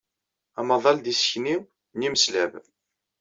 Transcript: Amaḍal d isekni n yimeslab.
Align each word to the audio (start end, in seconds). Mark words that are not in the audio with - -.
Amaḍal 0.59 0.97
d 0.99 1.05
isekni 1.13 1.55
n 1.97 1.99
yimeslab. 2.03 2.53